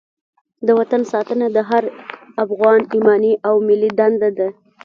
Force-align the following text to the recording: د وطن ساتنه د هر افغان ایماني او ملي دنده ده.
د 0.67 0.69
وطن 0.79 1.01
ساتنه 1.11 1.45
د 1.55 1.57
هر 1.69 1.83
افغان 2.43 2.79
ایماني 2.93 3.33
او 3.47 3.53
ملي 3.67 3.89
دنده 3.99 4.29
ده. 4.37 4.47